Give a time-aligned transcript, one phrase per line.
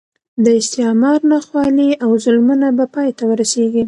[0.45, 3.79] د استعمار ناخوالې او ظلمونه به پای ته ورسېږي.